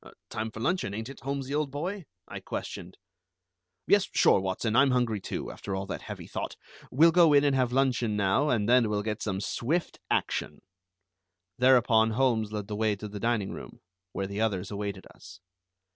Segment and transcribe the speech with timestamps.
[0.31, 2.97] "Time for luncheon, ain't it, Holmesy, old boy?" I questioned.
[3.85, 4.09] "Yes.
[4.11, 4.75] Sure, Watson.
[4.75, 6.55] I'm hungry, too, after all that heavy thought.
[6.89, 10.63] We'll go in and have luncheon now, and then we'll get some swift action."
[11.59, 13.79] Thereupon Holmes led the way to the dining room,
[14.11, 15.39] where the others awaited us.